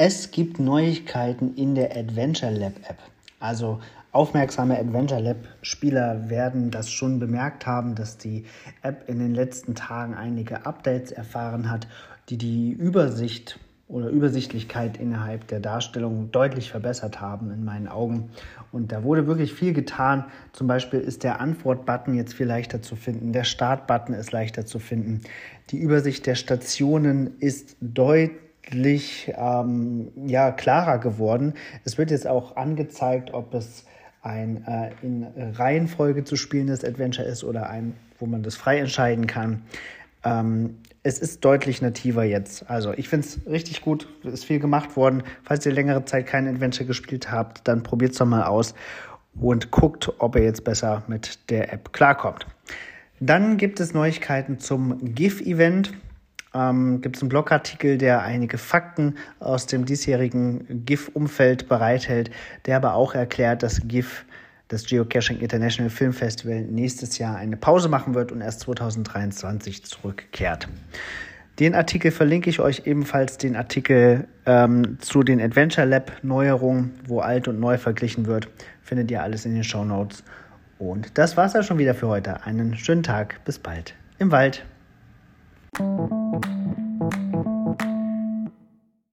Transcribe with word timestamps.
Es 0.00 0.30
gibt 0.30 0.60
Neuigkeiten 0.60 1.54
in 1.56 1.74
der 1.74 1.96
Adventure 1.96 2.52
Lab 2.52 2.74
App. 2.88 2.98
Also 3.40 3.80
aufmerksame 4.12 4.78
Adventure 4.78 5.20
Lab 5.20 5.38
Spieler 5.60 6.30
werden 6.30 6.70
das 6.70 6.90
schon 6.90 7.18
bemerkt 7.18 7.66
haben, 7.66 7.96
dass 7.96 8.16
die 8.16 8.44
App 8.82 9.08
in 9.08 9.18
den 9.18 9.34
letzten 9.34 9.74
Tagen 9.74 10.14
einige 10.14 10.66
Updates 10.66 11.10
erfahren 11.10 11.68
hat, 11.68 11.88
die 12.28 12.38
die 12.38 12.70
Übersicht 12.70 13.58
oder 13.88 14.08
Übersichtlichkeit 14.10 14.98
innerhalb 14.98 15.48
der 15.48 15.60
Darstellung 15.60 16.30
deutlich 16.30 16.70
verbessert 16.70 17.22
haben 17.22 17.50
in 17.50 17.64
meinen 17.64 17.88
Augen. 17.88 18.30
Und 18.70 18.92
da 18.92 19.02
wurde 19.02 19.26
wirklich 19.26 19.54
viel 19.54 19.72
getan. 19.72 20.26
Zum 20.52 20.66
Beispiel 20.66 21.00
ist 21.00 21.24
der 21.24 21.40
Antwort-Button 21.40 22.14
jetzt 22.14 22.34
viel 22.34 22.46
leichter 22.46 22.82
zu 22.82 22.96
finden. 22.96 23.32
Der 23.32 23.44
Start-Button 23.44 24.14
ist 24.14 24.30
leichter 24.30 24.66
zu 24.66 24.78
finden. 24.78 25.22
Die 25.70 25.78
Übersicht 25.78 26.26
der 26.26 26.34
Stationen 26.34 27.38
ist 27.40 27.76
deutlich 27.80 29.32
ähm, 29.34 30.08
ja, 30.26 30.50
klarer 30.50 30.98
geworden. 30.98 31.54
Es 31.84 31.96
wird 31.96 32.10
jetzt 32.10 32.26
auch 32.26 32.56
angezeigt, 32.56 33.32
ob 33.32 33.54
es 33.54 33.86
ein 34.20 34.64
äh, 34.66 34.90
in 35.00 35.26
Reihenfolge 35.54 36.24
zu 36.24 36.36
spielendes 36.36 36.84
Adventure 36.84 37.26
ist 37.26 37.42
oder 37.42 37.70
ein, 37.70 37.94
wo 38.18 38.26
man 38.26 38.42
das 38.42 38.56
frei 38.56 38.78
entscheiden 38.78 39.26
kann. 39.26 39.62
Ähm, 40.24 40.78
es 41.02 41.18
ist 41.18 41.44
deutlich 41.44 41.80
nativer 41.80 42.24
jetzt. 42.24 42.68
Also 42.68 42.92
ich 42.92 43.08
finde 43.08 43.26
es 43.26 43.40
richtig 43.46 43.80
gut, 43.80 44.08
es 44.24 44.34
ist 44.34 44.44
viel 44.44 44.58
gemacht 44.58 44.96
worden. 44.96 45.22
Falls 45.42 45.64
ihr 45.64 45.72
längere 45.72 46.04
Zeit 46.04 46.26
kein 46.26 46.46
Adventure 46.48 46.86
gespielt 46.86 47.30
habt, 47.30 47.66
dann 47.66 47.82
probiert 47.82 48.12
es 48.12 48.18
doch 48.18 48.26
mal 48.26 48.44
aus 48.44 48.74
und 49.40 49.70
guckt, 49.70 50.12
ob 50.18 50.36
ihr 50.36 50.42
jetzt 50.42 50.64
besser 50.64 51.02
mit 51.06 51.50
der 51.50 51.72
App 51.72 51.92
klarkommt. 51.92 52.46
Dann 53.20 53.56
gibt 53.56 53.80
es 53.80 53.94
Neuigkeiten 53.94 54.58
zum 54.58 55.14
GIF-Event 55.14 55.92
ähm, 56.54 57.00
gibt 57.00 57.16
es 57.16 57.22
einen 57.22 57.28
Blogartikel, 57.28 57.98
der 57.98 58.22
einige 58.22 58.58
Fakten 58.58 59.16
aus 59.38 59.66
dem 59.66 59.84
diesjährigen 59.84 60.84
GIF-Umfeld 60.86 61.68
bereithält, 61.68 62.30
der 62.66 62.76
aber 62.76 62.94
auch 62.94 63.14
erklärt, 63.14 63.62
dass 63.62 63.86
GIF, 63.86 64.24
das 64.68 64.84
Geocaching 64.84 65.40
International 65.40 65.90
Film 65.90 66.12
Festival, 66.12 66.62
nächstes 66.62 67.18
Jahr 67.18 67.36
eine 67.36 67.56
Pause 67.56 67.88
machen 67.88 68.14
wird 68.14 68.32
und 68.32 68.40
erst 68.40 68.60
2023 68.60 69.84
zurückkehrt. 69.84 70.68
Den 71.58 71.74
Artikel 71.74 72.12
verlinke 72.12 72.50
ich 72.50 72.60
euch 72.60 72.82
ebenfalls, 72.86 73.36
den 73.36 73.56
Artikel 73.56 74.28
ähm, 74.46 74.98
zu 75.00 75.24
den 75.24 75.40
Adventure 75.40 75.86
Lab 75.86 76.12
Neuerungen, 76.22 76.92
wo 77.06 77.18
alt 77.20 77.48
und 77.48 77.58
neu 77.58 77.78
verglichen 77.78 78.26
wird, 78.26 78.48
findet 78.82 79.10
ihr 79.10 79.22
alles 79.22 79.44
in 79.44 79.54
den 79.54 79.64
Show 79.64 79.84
Notes. 79.84 80.22
Und 80.78 81.18
das 81.18 81.36
war's 81.36 81.54
ja 81.54 81.64
schon 81.64 81.78
wieder 81.78 81.94
für 81.94 82.06
heute. 82.06 82.44
Einen 82.44 82.76
schönen 82.76 83.02
Tag, 83.02 83.44
bis 83.44 83.58
bald 83.58 83.94
im 84.18 84.30
Wald. 84.30 84.64